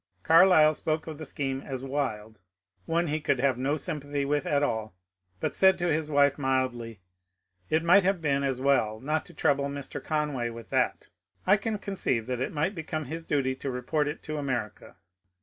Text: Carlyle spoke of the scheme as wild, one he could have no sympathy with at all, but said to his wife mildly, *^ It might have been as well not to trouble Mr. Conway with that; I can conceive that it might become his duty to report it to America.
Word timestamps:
Carlyle 0.23 0.73
spoke 0.73 1.05
of 1.05 1.19
the 1.19 1.27
scheme 1.27 1.61
as 1.61 1.83
wild, 1.83 2.39
one 2.87 3.05
he 3.05 3.21
could 3.21 3.39
have 3.39 3.55
no 3.59 3.77
sympathy 3.77 4.25
with 4.25 4.47
at 4.47 4.63
all, 4.63 4.95
but 5.39 5.55
said 5.55 5.77
to 5.77 5.93
his 5.93 6.09
wife 6.09 6.39
mildly, 6.39 6.93
*^ 6.93 6.97
It 7.69 7.83
might 7.83 8.03
have 8.03 8.19
been 8.19 8.43
as 8.43 8.59
well 8.59 8.99
not 8.99 9.27
to 9.27 9.33
trouble 9.35 9.65
Mr. 9.65 10.03
Conway 10.03 10.49
with 10.49 10.71
that; 10.71 11.09
I 11.45 11.55
can 11.55 11.77
conceive 11.77 12.25
that 12.25 12.41
it 12.41 12.51
might 12.51 12.73
become 12.73 13.05
his 13.05 13.25
duty 13.25 13.53
to 13.57 13.69
report 13.69 14.07
it 14.07 14.23
to 14.23 14.37
America. 14.39 14.95